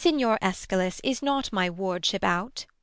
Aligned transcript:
Signior 0.03 0.39
Eschalus, 0.41 0.99
is 1.03 1.21
not 1.21 1.53
my 1.53 1.69
wardship 1.69 2.23
out 2.23 2.65